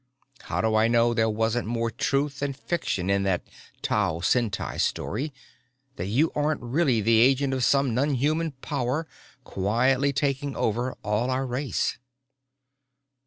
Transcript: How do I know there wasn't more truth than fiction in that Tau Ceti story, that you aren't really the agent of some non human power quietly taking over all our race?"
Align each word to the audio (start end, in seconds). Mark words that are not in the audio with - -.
How 0.45 0.61
do 0.61 0.73
I 0.75 0.87
know 0.87 1.13
there 1.13 1.29
wasn't 1.29 1.67
more 1.67 1.91
truth 1.91 2.39
than 2.39 2.53
fiction 2.53 3.07
in 3.07 3.21
that 3.21 3.43
Tau 3.83 4.19
Ceti 4.19 4.79
story, 4.79 5.31
that 5.97 6.07
you 6.07 6.31
aren't 6.33 6.59
really 6.63 7.01
the 7.01 7.19
agent 7.19 7.53
of 7.53 7.63
some 7.63 7.93
non 7.93 8.15
human 8.15 8.53
power 8.63 9.05
quietly 9.43 10.11
taking 10.11 10.55
over 10.55 10.97
all 11.03 11.29
our 11.29 11.45
race?" 11.45 11.99